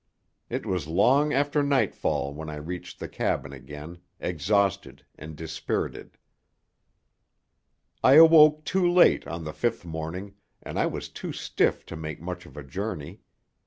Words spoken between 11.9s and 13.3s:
make much of a journey.